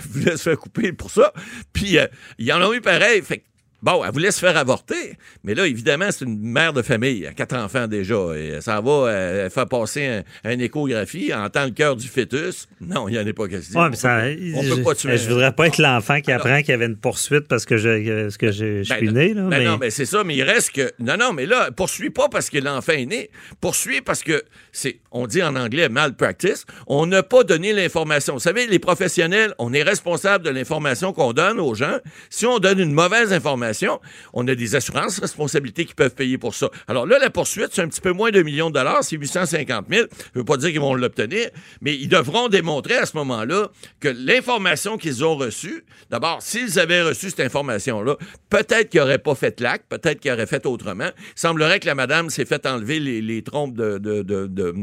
voulait 0.09 0.37
se 0.37 0.43
faire 0.43 0.57
couper 0.57 0.93
pour 0.93 1.11
ça. 1.11 1.33
Puis, 1.73 1.97
euh, 1.97 2.07
ils 2.37 2.51
en 2.53 2.61
ont 2.61 2.73
eu 2.73 2.79
pareil. 2.79 3.21
Fait 3.21 3.39
que, 3.39 3.43
Bon, 3.81 4.03
elle 4.05 4.11
voulait 4.11 4.31
se 4.31 4.39
faire 4.39 4.55
avorter, 4.57 5.17
mais 5.43 5.55
là, 5.55 5.65
évidemment, 5.65 6.05
c'est 6.11 6.23
une 6.25 6.39
mère 6.39 6.71
de 6.71 6.81
famille, 6.83 7.23
elle 7.23 7.29
a 7.29 7.33
quatre 7.33 7.55
enfants 7.55 7.87
déjà, 7.87 8.15
et 8.37 8.61
ça 8.61 8.79
va 8.79 8.91
euh, 8.91 9.49
faire 9.49 9.67
passer 9.67 10.05
un, 10.05 10.23
un 10.51 10.59
échographie, 10.59 11.29
elle 11.31 11.39
entend 11.39 11.65
le 11.65 11.71
cœur 11.71 11.95
du 11.95 12.07
fœtus. 12.07 12.67
Non, 12.79 13.07
il 13.09 13.13
n'y 13.13 13.19
en 13.19 13.25
a 13.27 13.33
pas 13.33 13.47
question. 13.47 13.79
Ouais, 13.81 13.89
mais 13.89 13.95
ça, 13.95 14.21
peut- 14.21 14.37
on 14.55 14.61
je, 14.61 14.73
peut 14.75 14.83
pas 14.83 14.93
tuer. 14.95 15.17
je 15.17 15.27
voudrais 15.29 15.51
pas 15.51 15.65
être 15.67 15.79
l'enfant 15.79 16.21
qui 16.21 16.31
apprend 16.31 16.59
qu'il 16.59 16.69
y 16.69 16.73
avait 16.73 16.85
une 16.85 16.95
poursuite 16.97 17.47
parce 17.47 17.65
que 17.65 17.77
je, 17.77 18.21
parce 18.23 18.37
que 18.37 18.51
je, 18.51 18.83
je 18.83 18.89
Ben 18.89 18.97
suis 18.97 19.07
non, 19.07 19.13
né. 19.13 19.33
Là, 19.33 19.41
ben 19.43 19.49
mais... 19.49 19.65
non, 19.65 19.77
mais 19.79 19.89
c'est 19.89 20.05
ça, 20.05 20.23
mais 20.23 20.35
il 20.35 20.43
reste 20.43 20.71
que. 20.73 20.91
Non, 20.99 21.17
non, 21.17 21.33
mais 21.33 21.47
là, 21.47 21.71
poursuit 21.71 22.11
pas 22.11 22.29
parce 22.29 22.49
que 22.51 22.59
l'enfant 22.59 22.93
est 22.93 23.05
né. 23.07 23.29
Poursuit 23.61 24.01
parce 24.01 24.21
que 24.21 24.43
c'est, 24.71 24.99
on 25.11 25.25
dit 25.25 25.41
en 25.41 25.55
anglais 25.55 25.89
malpractice. 25.89 26.65
On 26.85 27.07
n'a 27.07 27.23
pas 27.23 27.43
donné 27.43 27.73
l'information. 27.73 28.33
Vous 28.35 28.39
savez, 28.39 28.67
les 28.67 28.79
professionnels, 28.79 29.55
on 29.57 29.73
est 29.73 29.83
responsable 29.83 30.45
de 30.45 30.51
l'information 30.51 31.13
qu'on 31.13 31.33
donne 31.33 31.59
aux 31.59 31.73
gens. 31.73 31.97
Si 32.29 32.45
on 32.45 32.59
donne 32.59 32.79
une 32.79 32.93
mauvaise 32.93 33.33
information, 33.33 33.70
on 34.33 34.47
a 34.47 34.55
des 34.55 34.75
assurances 34.75 35.19
responsabilités 35.19 35.85
qui 35.85 35.93
peuvent 35.93 36.15
payer 36.15 36.37
pour 36.37 36.55
ça. 36.55 36.69
Alors 36.87 37.05
là, 37.05 37.19
la 37.19 37.29
poursuite, 37.29 37.69
c'est 37.71 37.81
un 37.81 37.87
petit 37.87 38.01
peu 38.01 38.11
moins 38.11 38.31
d'un 38.31 38.43
million 38.43 38.69
de 38.69 38.75
dollars, 38.75 39.03
c'est 39.03 39.17
850 39.17 39.85
000. 39.89 40.07
Je 40.33 40.39
veux 40.39 40.45
pas 40.45 40.57
dire 40.57 40.69
qu'ils 40.71 40.79
vont 40.79 40.93
l'obtenir, 40.95 41.49
mais 41.81 41.95
ils 41.95 42.07
devront 42.09 42.49
démontrer 42.49 42.95
à 42.95 43.05
ce 43.05 43.15
moment-là 43.17 43.69
que 43.99 44.07
l'information 44.09 44.97
qu'ils 44.97 45.23
ont 45.23 45.35
reçue, 45.35 45.83
d'abord, 46.09 46.41
s'ils 46.41 46.79
avaient 46.79 47.01
reçu 47.01 47.29
cette 47.29 47.39
information-là, 47.41 48.15
peut-être 48.49 48.89
qu'ils 48.89 48.99
n'auraient 49.01 49.17
pas 49.17 49.35
fait 49.35 49.59
l'acte, 49.59 49.85
peut-être 49.89 50.19
qu'ils 50.19 50.31
auraient 50.31 50.45
fait 50.47 50.65
autrement. 50.65 51.09
Il 51.17 51.39
semblerait 51.39 51.79
que 51.79 51.87
la 51.87 51.95
madame 51.95 52.29
s'est 52.29 52.45
fait 52.45 52.65
enlever 52.65 52.99
les, 52.99 53.41
trompes 53.43 53.75
de, 53.75 53.97
de, 53.97 54.21
de, 54.21 54.47
de- 54.47 54.73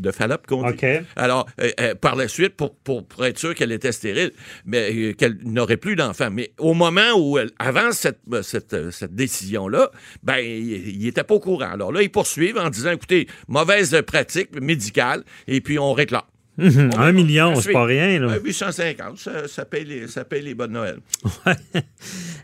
de 0.00 0.10
Fallop 0.10 0.38
qu'on 0.48 0.70
dit. 0.70 0.74
OK. 0.74 0.86
Alors, 1.16 1.46
euh, 1.60 1.70
euh, 1.80 1.94
par 1.94 2.16
la 2.16 2.28
suite, 2.28 2.56
pour, 2.56 2.74
pour, 2.74 3.06
pour 3.06 3.24
être 3.26 3.38
sûr 3.38 3.54
qu'elle 3.54 3.72
était 3.72 3.92
stérile, 3.92 4.32
mais 4.64 4.90
euh, 4.92 5.12
qu'elle 5.12 5.38
n'aurait 5.44 5.76
plus 5.76 5.96
d'enfants. 5.96 6.30
Mais 6.30 6.52
au 6.58 6.74
moment 6.74 7.12
où 7.16 7.38
elle, 7.38 7.50
avant 7.58 7.92
cette, 7.92 8.20
cette, 8.42 8.90
cette 8.90 9.14
décision-là, 9.14 9.90
ben, 10.22 10.38
il 10.38 10.98
n'était 10.98 11.24
pas 11.24 11.34
au 11.34 11.40
courant. 11.40 11.70
Alors 11.72 11.92
là, 11.92 12.02
ils 12.02 12.10
poursuivent 12.10 12.58
en 12.58 12.70
disant, 12.70 12.92
écoutez, 12.92 13.26
mauvaise 13.48 14.00
pratique 14.06 14.60
médicale, 14.60 15.24
et 15.46 15.60
puis 15.60 15.78
on 15.78 15.92
réclame. 15.92 16.22
Mhm. 16.58 16.90
On 16.94 16.98
Un 17.00 17.12
million, 17.12 17.54
c'est 17.60 17.72
pas 17.72 17.84
rien. 17.84 18.18
Là. 18.20 18.32
Euh, 18.34 18.40
850, 18.44 19.18
ça, 19.18 19.48
ça 19.48 19.64
paye 19.64 19.84
les, 19.84 20.08
ça 20.08 20.24
paye 20.24 20.42
les 20.42 20.54
bonnes 20.54 20.72
Noël. 20.72 20.98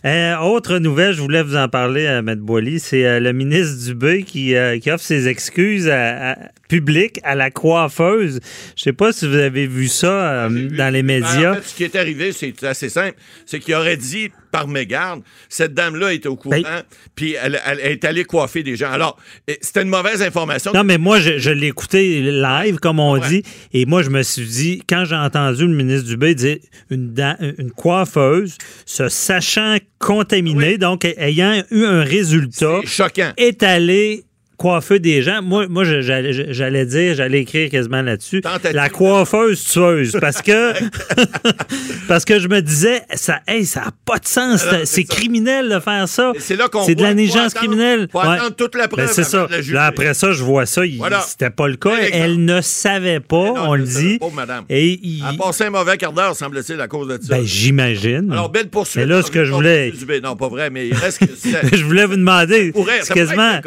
Euh, 0.05 0.37
autre 0.37 0.79
nouvelle, 0.79 1.15
je 1.15 1.21
voulais 1.21 1.43
vous 1.43 1.57
en 1.57 1.69
parler 1.69 2.07
à 2.07 2.19
M. 2.19 2.35
Boily, 2.37 2.79
c'est 2.79 3.05
euh, 3.05 3.19
le 3.19 3.33
ministre 3.33 3.87
Dubé 3.87 4.23
qui, 4.23 4.55
euh, 4.55 4.79
qui 4.79 4.91
offre 4.93 5.03
ses 5.03 5.27
excuses 5.27 5.89
à- 5.89 6.33
à- 6.33 6.37
publiques 6.69 7.19
à 7.25 7.35
la 7.35 7.51
coiffeuse. 7.51 8.41
Je 8.77 8.83
sais 8.83 8.93
pas 8.93 9.13
si 9.13 9.27
vous 9.27 9.35
avez 9.35 9.67
vu 9.67 9.89
ça 9.89 10.45
euh, 10.45 10.69
dans 10.69 10.93
les 10.93 11.03
Ben, 11.03 11.21
médias. 11.23 11.53
en 11.53 11.55
fait, 11.57 11.65
ce 11.65 11.75
qui 11.75 11.85
est 11.85 11.97
arrivé, 11.97 12.31
c'est 12.33 12.63
assez 12.63 12.89
simple. 12.89 13.17
C'est 13.47 13.59
qu'il 13.59 13.75
aurait 13.75 13.97
dit 13.97 14.31
par 14.57 14.69
mégarde, 14.69 15.21
cette 15.51 15.75
dame-là 15.75 16.15
était 16.15 16.29
au 16.29 16.37
courant, 16.37 16.57
Ben- 16.63 16.83
puis 17.15 17.35
elle, 17.35 17.61
elle 17.67 17.81
est 17.81 18.05
allée 18.07 18.25
coiffer 18.25 18.63
des 18.63 18.75
gens. 18.77 18.91
Alors, 18.91 19.19
c'était 19.61 19.83
une 19.83 19.89
mauvaise 19.91 20.23
information. 20.23 20.73
Non, 20.73 20.83
mais 20.83 20.97
moi, 20.97 21.21
je, 21.21 21.37
je 21.39 21.51
l'ai 21.51 21.67
écouté 21.67 22.21
live, 22.23 22.77
comme 22.77 22.99
on 23.01 23.13
Ouais. 23.19 23.29
dit, 23.29 23.43
et 23.75 23.85
moi, 23.87 24.03
je 24.03 24.09
me 24.11 24.23
suis 24.23 24.47
dit, 24.47 24.83
quand 24.89 25.05
j'ai 25.05 25.15
entendu 25.17 25.67
le 25.67 25.75
ministre 25.75 26.09
Dubé 26.09 26.35
dire 26.35 26.57
une, 26.91 27.15
une 27.59 27.71
coiffeuse 27.71 28.57
se 28.87 29.09
sachant 29.09 29.77
contaminée, 29.99 30.79
donc 30.79 31.05
ayant 31.05 31.63
eu 31.71 31.85
un 31.85 32.03
résultat, 32.03 32.81
C'est 32.85 32.87
choquant. 33.05 33.33
est 33.37 33.63
allée 33.63 34.25
coiffer 34.57 34.99
des 34.99 35.23
gens. 35.23 35.43
Moi, 35.43 35.67
moi 35.69 35.85
j'allais 35.85 36.87
dire, 36.87 37.15
j'allais 37.15 37.41
écrire 37.41 37.71
quasiment 37.71 38.03
là-dessus, 38.03 38.43
la 38.73 38.89
coiffeuse 38.89 39.63
tueuse, 39.65 40.17
parce 40.21 40.43
que 40.43 40.73
parce 42.09 42.25
que 42.25 42.39
je 42.39 42.49
me 42.49 42.61
disais, 42.61 43.03
ça, 43.15 43.41
hey, 43.47 43.65
ça 43.67 43.81
n'a 43.81 43.91
pas 44.05 44.19
de 44.19 44.27
sens, 44.27 44.65
c'est 44.85 45.05
criminel 45.05 45.69
de 45.69 45.81
faire 45.81 46.09
ça. 46.09 46.33
C'est 46.39 46.57
là 46.57 46.69
qu'on 46.69 46.85
C'est 46.85 46.95
de 46.95 47.03
la 47.03 47.15
négligence 47.15 47.55
criminelle. 47.55 48.09
faut 48.11 48.21
Ouais. 48.21 48.39
toute 48.57 48.75
la 48.75 48.89
preuve 48.89 49.07
Ben, 49.07 49.13
c'est 49.13 49.25
ça. 49.25 49.47
Là, 49.71 49.87
après 49.87 50.15
ça, 50.15 50.33
je 50.33 50.43
vois 50.43 50.67
ça, 50.67 50.85
il- 50.85 50.97
Voilà. 50.99 51.21
c'était 51.21 51.51
pas 51.51 51.69
le 51.69 51.77
cas. 51.77 51.95
Elle 52.13 52.45
ne 52.45 52.61
savait 52.61 53.21
pas, 53.21 53.37
non, 53.53 53.69
on 53.71 53.75
le 53.75 53.85
dit. 53.85 54.19
pas, 54.19 54.31
madame. 54.35 54.65
Et 54.69 54.99
il- 55.03 55.23
Elle 55.29 55.35
a 55.41 55.45
passé 55.45 55.65
un 55.65 55.71
mauvais 55.71 55.97
quart 55.97 56.13
d'heure, 56.13 56.35
semble-t-il, 56.35 56.81
à 56.81 56.89
cause 56.89 57.09
de 57.09 57.19
ça. 57.23 57.37
ben, 57.37 57.45
j'imagine. 57.45 58.33
Alors, 58.33 58.49
belle 58.51 58.69
poursuite. 58.69 58.97
Mais 58.97 59.07
là, 59.07 59.23
ce 59.23 59.31
que 59.31 59.45
je 59.45 59.53
voulais-. 59.53 59.91
Dubé. 59.91 60.21
Non, 60.21 60.37
pas 60.37 60.49
vrai, 60.49 60.71
mais 60.71 60.89
il 60.89 60.95
reste 60.95 61.19
que 61.21 61.27
je 61.77 61.85
voulais 61.85 62.07
vous 62.07 62.17
demander, 62.17 62.73
c'est 63.03 63.13
quasiment, 63.15 63.61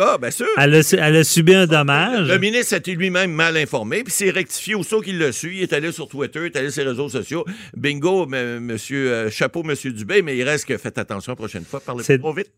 elle 0.58 0.74
a, 0.80 1.08
elle 1.08 1.16
a 1.18 1.24
subi 1.24 1.54
un 1.54 1.68
dommage. 1.68 2.28
Le 2.28 2.38
ministre 2.40 2.74
était 2.76 2.92
lui-même 2.94 3.32
mal 3.32 3.56
informé, 3.58 4.04
puis 4.04 4.12
s'est 4.14 4.30
rectifié 4.30 4.76
aussitôt 4.76 5.02
qu'il 5.02 5.18
l'a 5.20 5.32
su. 5.32 5.54
Il 5.56 5.62
est 5.64 5.74
allé 5.74 5.92
sur 5.92 6.08
Twitter, 6.08 6.40
il 6.42 6.46
est 6.48 6.58
allé 6.58 6.72
sur 6.72 6.84
les 6.84 6.90
réseaux 6.90 7.10
sociaux. 7.10 7.46
Bingo, 7.76 8.28
m- 8.32 8.60
monsieur, 8.60 9.12
euh, 9.12 9.30
chapeau, 9.30 9.64
monsieur 9.64 9.92
Dubé, 9.92 10.22
mais 10.22 10.38
il 10.38 10.44
reste 10.44 10.66
que 10.66 10.78
faites 10.78 10.98
attention 10.98 11.32
la 11.34 11.36
prochaine 11.36 11.64
fois, 11.66 11.80
parlez 11.80 12.04
pas 12.18 12.24
trop 12.24 12.34
vite. 12.34 12.50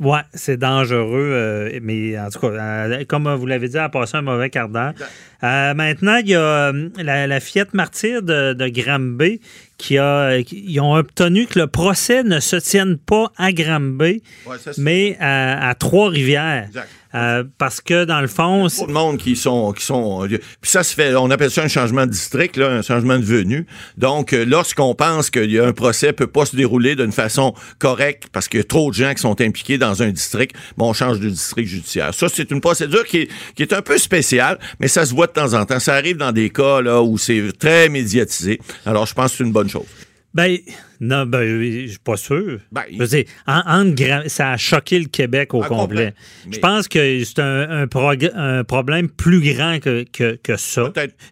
Ouais, 0.00 0.20
c'est 0.32 0.56
dangereux, 0.58 1.30
euh, 1.32 1.78
mais 1.82 2.18
en 2.18 2.30
tout 2.30 2.38
cas, 2.40 2.46
euh, 2.48 3.04
comme 3.06 3.32
vous 3.34 3.46
l'avez 3.46 3.68
dit, 3.68 3.76
elle 3.76 3.82
a 3.82 3.88
passé 3.88 4.16
un 4.16 4.22
mauvais 4.22 4.50
quart 4.50 4.68
d'heure. 4.68 4.92
Maintenant, 5.42 6.16
il 6.16 6.28
y 6.30 6.34
a 6.34 6.72
la, 7.02 7.26
la 7.26 7.40
fillette 7.40 7.74
martyre 7.74 8.22
de, 8.22 8.52
de 8.54 8.68
Granby 8.68 9.40
qui 9.78 9.98
a, 9.98 10.38
ils 10.38 10.80
ont 10.80 10.94
obtenu 10.94 11.46
que 11.46 11.58
le 11.58 11.66
procès 11.66 12.22
ne 12.24 12.40
se 12.40 12.56
tienne 12.56 12.96
pas 12.96 13.30
à 13.36 13.52
Granby, 13.52 14.22
Ouais, 14.46 14.56
mais 14.78 15.16
à, 15.20 15.68
à 15.68 15.74
Trois-Rivières. 15.74 16.68
Euh, 17.16 17.44
parce 17.56 17.80
que 17.80 18.04
dans 18.04 18.20
le 18.20 18.26
fond, 18.26 18.68
c'est- 18.68 18.76
Beaucoup 18.80 18.88
de 18.88 18.92
monde 18.94 19.16
qui 19.18 19.36
sont 19.36 19.72
qui 19.72 19.84
sont 19.84 20.24
euh, 20.24 20.28
puis 20.60 20.70
ça 20.70 20.82
se 20.82 20.94
fait 20.94 21.14
on 21.14 21.30
appelle 21.30 21.50
ça 21.50 21.62
un 21.62 21.68
changement 21.68 22.04
de 22.04 22.10
district 22.10 22.56
là, 22.58 22.68
un 22.68 22.82
changement 22.82 23.18
de 23.18 23.24
venue. 23.24 23.66
Donc 23.96 24.32
euh, 24.34 24.44
lorsqu'on 24.44 24.94
pense 24.94 25.30
qu'il 25.30 25.50
y 25.50 25.58
a 25.58 25.64
un 25.66 25.72
procès 25.72 26.12
peut 26.12 26.26
pas 26.26 26.44
se 26.44 26.54
dérouler 26.54 26.94
d'une 26.94 27.12
façon 27.12 27.54
correcte 27.78 28.24
parce 28.32 28.48
qu'il 28.48 28.58
y 28.58 28.60
a 28.60 28.64
trop 28.64 28.90
de 28.90 28.94
gens 28.96 29.14
qui 29.14 29.22
sont 29.22 29.40
impliqués 29.40 29.78
dans 29.78 30.02
un 30.02 30.10
district, 30.10 30.54
bon 30.76 30.90
on 30.90 30.92
change 30.92 31.18
de 31.20 31.30
district 31.30 31.68
judiciaire. 31.68 32.12
Ça 32.12 32.28
c'est 32.28 32.50
une 32.50 32.60
procédure 32.60 33.04
qui 33.04 33.18
est, 33.22 33.28
qui 33.54 33.62
est 33.62 33.72
un 33.72 33.82
peu 33.82 33.96
spéciale, 33.98 34.58
mais 34.78 34.88
ça 34.88 35.06
se 35.06 35.14
voit 35.14 35.26
de 35.26 35.32
temps 35.32 35.54
en 35.54 35.64
temps, 35.64 35.80
ça 35.80 35.94
arrive 35.94 36.18
dans 36.18 36.32
des 36.32 36.50
cas 36.50 36.82
là 36.82 37.00
où 37.02 37.16
c'est 37.16 37.50
très 37.58 37.88
médiatisé. 37.88 38.60
Alors 38.84 39.06
je 39.06 39.14
pense 39.14 39.30
que 39.32 39.38
c'est 39.38 39.44
une 39.44 39.52
bonne 39.52 39.70
chose. 39.70 39.86
Ben, 40.36 40.58
non, 41.00 41.24
ben, 41.24 41.42
je 41.62 41.86
suis 41.88 41.98
pas 41.98 42.18
sûr. 42.18 42.58
Ben, 42.70 42.82
Je 42.92 42.98
veux 42.98 43.06
dire, 43.06 43.24
en- 43.46 43.62
ça 44.28 44.52
a 44.52 44.56
choqué 44.58 44.98
le 44.98 45.06
Québec 45.06 45.54
au 45.54 45.62
Ah, 45.62 45.68
complet. 45.68 46.12
Je 46.52 46.58
pense 46.58 46.88
que 46.88 47.24
c'est 47.24 47.38
un, 47.38 47.86
un 48.34 48.64
problème 48.64 49.08
plus 49.08 49.40
grand 49.54 49.78
que, 49.80 50.04
que, 50.12 50.38
que 50.42 50.56
ça. 50.58 50.82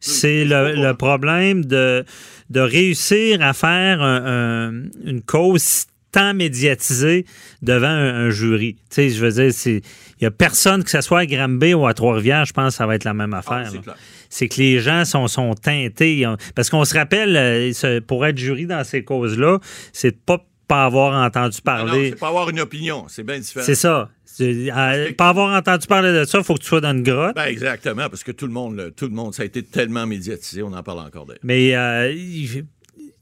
C'est 0.00 0.44
le, 0.46 0.74
problème 0.94 1.66
de, 1.66 2.04
de 2.48 2.60
réussir 2.60 3.42
à 3.42 3.52
faire 3.52 4.00
un- 4.00 4.70
un- 4.70 4.82
une 5.04 5.20
cause 5.20 5.84
tant 6.14 6.32
médiatisée 6.32 7.26
devant 7.60 7.88
un, 7.88 8.26
un 8.26 8.30
jury. 8.30 8.76
Tu 8.88 8.94
sais, 8.94 9.10
je 9.10 9.20
veux 9.24 9.32
dire, 9.32 9.52
il 9.66 9.82
n'y 10.20 10.26
a 10.28 10.30
personne, 10.30 10.84
que 10.84 10.90
ce 10.90 11.00
soit 11.00 11.20
à 11.20 11.26
Granby 11.26 11.74
ou 11.74 11.88
à 11.88 11.92
Trois-Rivières, 11.92 12.44
je 12.44 12.52
pense 12.52 12.74
que 12.74 12.76
ça 12.78 12.86
va 12.86 12.94
être 12.94 13.02
la 13.02 13.14
même 13.14 13.34
affaire. 13.34 13.64
Ah, 13.66 13.70
c'est 13.70 13.82
clair. 13.82 13.96
c'est 14.30 14.48
que 14.48 14.60
les 14.60 14.78
gens 14.78 15.04
sont, 15.04 15.26
sont 15.26 15.54
teintés. 15.54 16.24
Parce 16.54 16.70
qu'on 16.70 16.84
se 16.84 16.94
rappelle, 16.94 17.36
euh, 17.36 18.00
pour 18.00 18.24
être 18.24 18.38
jury 18.38 18.66
dans 18.66 18.84
ces 18.84 19.02
causes-là, 19.02 19.58
c'est 19.92 20.12
de 20.12 20.18
pas 20.24 20.46
pas 20.66 20.86
avoir 20.86 21.22
entendu 21.26 21.58
Ah 21.60 21.84
parler. 21.84 22.10
c'est 22.10 22.18
pas 22.18 22.28
avoir 22.28 22.48
une 22.48 22.60
opinion, 22.60 23.04
c'est 23.08 23.22
bien 23.22 23.38
différent. 23.38 23.66
C'est 23.66 23.74
ça. 23.74 24.08
Euh, 24.40 25.12
pas 25.12 25.28
avoir 25.28 25.54
entendu 25.54 25.86
parler 25.86 26.12
de 26.12 26.24
ça, 26.24 26.38
il 26.38 26.44
faut 26.44 26.54
que 26.54 26.60
tu 26.60 26.66
sois 26.66 26.80
dans 26.80 26.92
une 26.92 27.02
grotte. 27.02 27.36
Ben, 27.36 27.44
exactement, 27.44 28.08
parce 28.08 28.24
que 28.24 28.32
tout 28.32 28.46
le 28.46 28.52
monde, 28.52 28.92
tout 28.96 29.04
le 29.04 29.12
monde, 29.12 29.34
ça 29.34 29.42
a 29.42 29.46
été 29.46 29.62
tellement 29.62 30.06
médiatisé, 30.06 30.62
on 30.62 30.72
en 30.72 30.82
parle 30.82 31.00
encore 31.00 31.26
d'ailleurs. 31.26 31.40
Mais 31.44 31.76
euh, 31.76 32.12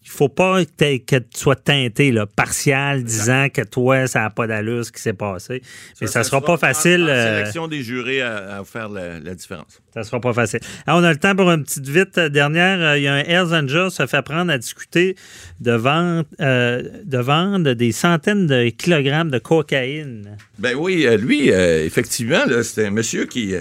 il 0.04 0.10
faut 0.10 0.28
pas 0.28 0.64
que, 0.64 0.98
que 0.98 1.16
tu 1.16 1.38
sois 1.38 1.56
teinté, 1.56 2.10
là, 2.10 2.26
partial, 2.26 3.04
disant 3.04 3.48
que 3.52 3.62
toi, 3.62 4.06
ça 4.06 4.20
n'a 4.20 4.30
pas 4.30 4.46
d'allure 4.46 4.84
ce 4.84 4.92
qui 4.92 5.00
s'est 5.00 5.12
passé. 5.12 5.62
Mais 6.00 6.06
ça, 6.06 6.24
sera 6.24 6.40
pas 6.40 6.56
facile. 6.56 7.04
La 7.04 7.12
euh, 7.12 7.38
sélection 7.38 7.68
des 7.68 7.82
jurés 7.82 8.20
à, 8.20 8.58
à 8.58 8.64
faire 8.64 8.88
la, 8.88 9.20
la 9.20 9.34
différence. 9.34 9.80
Ça 9.94 10.02
sera 10.02 10.20
pas 10.20 10.32
facile. 10.32 10.60
Alors, 10.86 11.00
on 11.00 11.04
a 11.04 11.12
le 11.12 11.18
temps 11.18 11.36
pour 11.36 11.50
une 11.50 11.64
petite 11.64 11.88
vite 11.88 12.18
euh, 12.18 12.28
dernière. 12.28 12.80
Euh, 12.80 12.98
Il 12.98 13.04
y 13.04 13.08
a 13.08 13.14
un 13.14 13.20
Hells 13.20 13.54
Angels 13.54 13.90
se 13.90 14.06
fait 14.06 14.22
prendre 14.22 14.50
à 14.50 14.58
discuter 14.58 15.16
de 15.60 15.72
vendre, 15.72 16.24
euh, 16.40 16.82
de 17.04 17.18
vendre 17.18 17.72
des 17.74 17.92
centaines 17.92 18.46
de 18.46 18.70
kilogrammes 18.70 19.30
de 19.30 19.38
cocaïne. 19.38 20.36
Ben 20.58 20.74
oui, 20.76 21.06
lui, 21.18 21.52
euh, 21.52 21.84
effectivement, 21.84 22.42
c'était 22.62 22.86
un 22.86 22.90
monsieur 22.90 23.26
qui. 23.26 23.54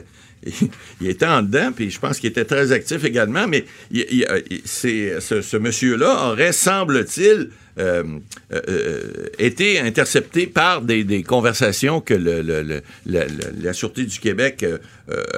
il 1.02 1.08
était 1.08 1.26
en 1.26 1.42
dedans, 1.44 1.72
puis 1.76 1.92
je 1.92 2.00
pense 2.00 2.20
qu'il 2.20 2.30
était 2.30 2.46
très 2.46 2.72
actif 2.72 3.04
également, 3.04 3.48
mais 3.48 3.66
ce, 3.92 5.20
ce 5.20 5.58
monsieur-là 5.58 6.30
aurait, 6.32 6.52
semble-t-il, 6.52 7.50
euh, 7.80 8.04
euh, 8.54 8.60
euh, 8.70 9.02
été 9.40 9.80
intercepté 9.80 10.48
par 10.48 10.82
des, 10.82 11.04
des 11.04 11.24
conversations 11.24 12.02
que 12.02 12.14
le- 12.14 12.42
le- 12.42 12.62
le- 12.64 12.82
la, 13.62 13.74
Sûreté 13.74 14.04
du 14.06 14.20
Québec 14.20 14.64
euh, 14.64 14.78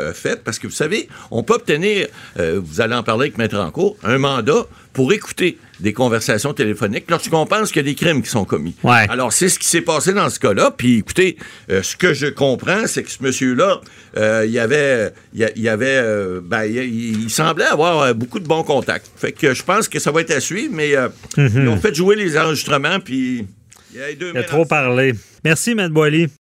a 0.09 0.13
faites. 0.13 0.43
Parce 0.43 0.59
que 0.59 0.67
vous 0.67 0.73
savez, 0.73 1.07
on 1.31 1.43
peut 1.43 1.53
obtenir, 1.53 2.07
vous 2.37 2.81
allez 2.81 2.95
en 2.95 3.03
parler 3.03 3.25
avec 3.27 3.37
Maître 3.37 3.57
Rancourt, 3.57 3.97
un 4.03 4.17
mandat 4.17 4.65
pour 4.93 5.11
écouter 5.13 5.57
des 5.79 5.93
conversations 5.93 6.53
téléphoniques 6.53 7.09
lorsqu'on 7.09 7.47
pense 7.47 7.71
qu'il 7.71 7.77
y 7.81 7.85
a 7.85 7.89
des 7.91 7.95
crimes 7.95 8.21
qui 8.21 8.29
sont 8.29 8.45
commis. 8.45 8.75
Ouais. 8.83 9.07
Alors, 9.09 9.33
c'est 9.33 9.49
ce 9.49 9.57
qui 9.57 9.67
s'est 9.67 9.81
passé 9.81 10.13
dans 10.13 10.29
ce 10.29 10.39
cas-là. 10.39 10.71
Puis, 10.77 10.99
écoutez, 10.99 11.37
ce 11.67 11.95
que 11.97 12.13
je 12.13 12.27
comprends, 12.27 12.85
c'est 12.85 13.01
que 13.03 13.09
ce 13.09 13.23
monsieur-là, 13.23 13.81
il 14.45 14.51
y 14.51 14.59
avait, 14.59 15.11
il 15.33 15.39
y 15.39 15.43
a- 15.43 15.51
il 15.55 15.61
y 15.63 15.69
avait, 15.69 16.03
ben, 16.43 16.63
il, 16.65 17.29
semblait 17.31 17.65
avoir 17.65 18.13
beaucoup 18.13 18.39
de 18.39 18.47
bons 18.47 18.63
contacts. 18.63 19.07
Fait 19.15 19.31
que 19.31 19.53
je 19.55 19.63
pense 19.63 19.87
que 19.87 19.97
ça 19.97 20.11
va 20.11 20.21
être 20.21 20.31
à 20.31 20.39
suivre, 20.39 20.73
mais 20.75 20.95
euh, 20.95 21.09
ils 21.37 21.67
ont 21.67 21.77
fait 21.77 21.93
jouer 21.95 22.15
les 22.15 22.22
enregistrements, 22.37 22.99
puis 22.99 23.45
il 23.93 23.99
y 23.99 24.01
a 24.01 24.07
les 24.07 24.15
deux 24.15 24.31
Il 24.33 24.37
a 24.37 24.43
trop 24.43 24.65
parlé. 24.65 25.13
Merci, 25.43 25.75
Matt 25.75 25.91
Boily. 25.91 26.27